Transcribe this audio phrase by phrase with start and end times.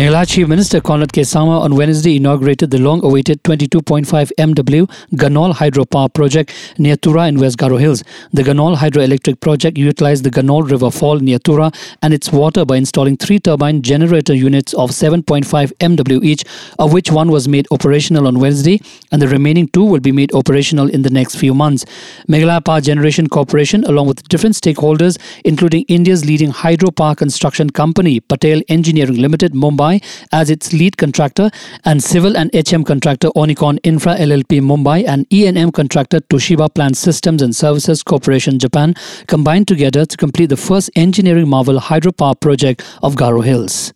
[0.00, 1.20] Meghalaya Chief Minister Conrad K.
[1.20, 7.58] Sangma on Wednesday inaugurated the long-awaited 22.5 MW Ganol hydropower project near Tura in West
[7.58, 8.02] Garo Hills.
[8.32, 12.78] The Ganol hydroelectric project utilized the Ganol River Fall near Tura and its water by
[12.78, 15.44] installing three turbine generator units of 7.5
[15.80, 16.44] MW each,
[16.78, 18.80] of which one was made operational on Wednesday
[19.12, 21.84] and the remaining two will be made operational in the next few months.
[22.26, 28.62] Meghalaya Power Generation Corporation, along with different stakeholders, including India's leading hydropower construction company, Patel
[28.70, 31.50] Engineering Limited, Mumbai, Mumbai as its lead contractor
[31.84, 37.42] and civil and HM contractor Onicon Infra LLP Mumbai and E&M contractor Toshiba Plant Systems
[37.42, 38.94] and Services Corporation Japan
[39.26, 43.92] combined together to complete the first engineering marvel hydropower project of Garo Hills.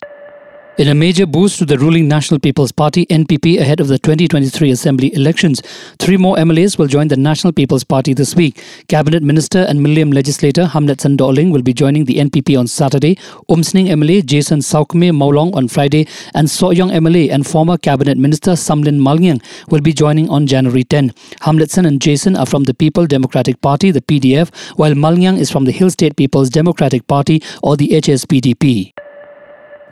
[0.77, 4.73] In a major boost to the ruling National People's Party NPP ahead of the 2023
[4.73, 5.63] Assembly elections,
[6.01, 8.61] three more MLAs will join the National People's Party this week.
[8.89, 13.15] Cabinet Minister and Mylliem legislator Hamletson Dohling will be joining the NPP on Saturday,
[13.49, 18.99] Umsning MLA Jason Sawkmie Mawlong on Friday, and Sohiong MLA and former Cabinet Minister Samlin
[18.99, 21.11] Malngiang will be joining on January 10.
[21.43, 25.67] Hamletson and Jason are from the People Democratic Party, the PDF, while Malngiang is from
[25.67, 29.04] the Hill State People's Democratic Party or the HSPDP.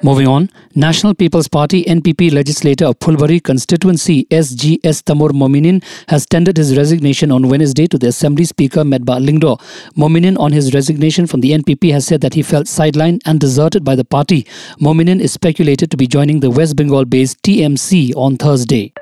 [0.04, 6.56] Moving on, National People's Party NPP legislator of Phulbari constituency SGS Tamur Mominin has tendered
[6.56, 9.60] his resignation on Wednesday to the Assembly Speaker Metbah Lyngdoh.
[9.96, 13.84] Mominin on his resignation from the NPP has said that he felt sidelined and deserted
[13.84, 14.42] by the party.
[14.80, 18.92] Mominin is speculated to be joining the West Bengal based TMC on Thursday.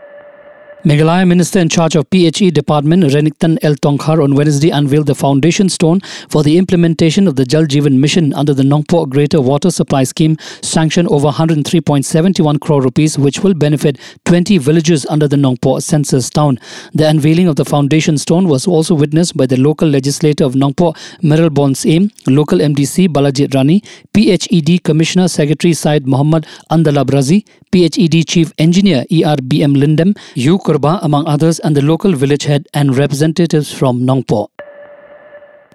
[0.82, 3.74] Meghalaya Minister in charge of PHE Department Renikton L.
[3.74, 6.00] Tongkhar on Wednesday unveiled the foundation stone
[6.30, 10.38] for the implementation of the Jal Jeevan Mission under the Nongpoh Greater Water Supply Scheme,
[10.62, 16.58] sanctioned over 103.71 crore rupees, which will benefit 20 villages under the Nongpoh census town.
[16.94, 20.96] The unveiling of the foundation stone was also witnessed by the local legislator of Nongpoh,
[21.22, 23.82] Mayralborn Syiem, local MDC Balajit Rani,
[24.14, 30.58] PHED Commissioner Secretary Syed Muhammad Andalabrazi, PHED Chief Engineer ERBM Lindem, U.
[30.70, 34.59] Kurba, among others, and the local village head and representatives from Nongpoh.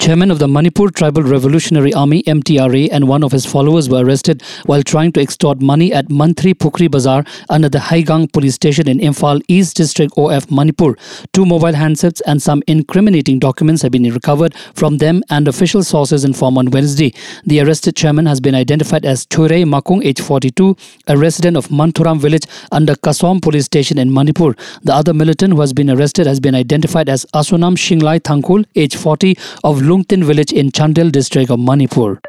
[0.05, 4.43] Chairman of the Manipur Tribal Revolutionary Army MTRA and one of his followers were arrested
[4.67, 8.99] while trying to extort money at Mantri Pukri Bazaar under the Heingang police station in
[8.99, 10.93] Imphal East District OF Manipur.
[11.33, 16.23] Two mobile handsets and some incriminating documents have been recovered from them and official sources
[16.23, 17.11] inform on Wednesday.
[17.47, 20.77] The arrested chairman has been identified as Chure Makung, age 42,
[21.07, 24.53] a resident of Manthuram village under Kasom police station in Manipur.
[24.83, 28.95] The other militant who has been arrested has been identified as Asunam Shinglai Thangkul, age
[28.95, 32.19] 40, of Lungtin village in Chandel district of Manipur.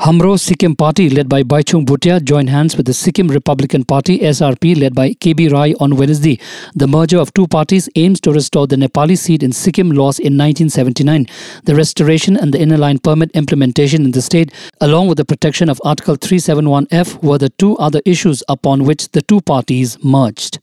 [0.00, 4.80] Hamro Sikkim Party, led by Baichung Bhutia, joined hands with the Sikkim Republican Party SRP,
[4.80, 6.38] led by KB Rai, on Wednesday.
[6.76, 10.38] The merger of two parties aims to restore the Nepali seat in Sikkim lost in
[10.38, 11.26] 1979.
[11.64, 15.68] The restoration and the inner line permit implementation in the state, along with the protection
[15.68, 20.60] of Article 371F, were the two other issues upon which the two parties merged.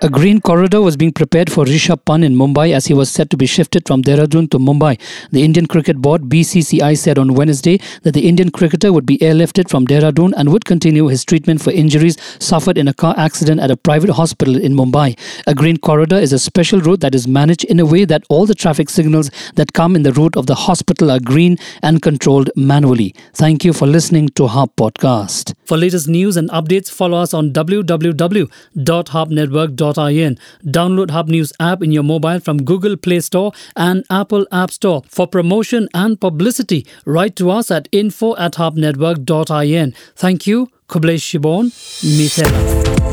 [0.00, 3.30] A green corridor was being prepared for Rishabh Pant in Mumbai as he was set
[3.30, 4.96] to be shifted from Dehradun to Mumbai.
[5.32, 9.68] The Indian Cricket Board BCCI said on Wednesday that the Indian cricketer would be airlifted
[9.68, 13.72] from Dehradun and would continue his treatment for injuries suffered in a car accident at
[13.72, 15.18] a private hospital in Mumbai.
[15.48, 18.46] A green corridor is a special route that is managed in a way that all
[18.46, 22.50] the traffic signals that come in the route of the hospital are green and controlled
[22.54, 23.16] manually.
[23.34, 25.54] Thank you for listening to Hub Podcast.
[25.64, 32.02] For latest news and updates, follow us on www.hubnetwork.com Download Hub News app in your
[32.02, 35.02] mobile from Google Play Store and Apple App Store.
[35.08, 39.94] For promotion and publicity, write to us at info at hubnetwork.in.
[40.16, 40.68] Thank you.
[40.88, 41.66] Khublei Shibun,
[42.16, 43.07] Mithela.